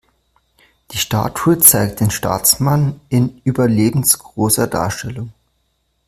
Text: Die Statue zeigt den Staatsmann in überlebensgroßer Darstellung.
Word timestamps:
Die 0.89 0.97
Statue 0.97 1.59
zeigt 1.59 1.99
den 1.99 2.09
Staatsmann 2.09 2.99
in 3.09 3.39
überlebensgroßer 3.43 4.65
Darstellung. 4.65 5.31